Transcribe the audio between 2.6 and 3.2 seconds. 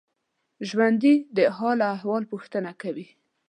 کوي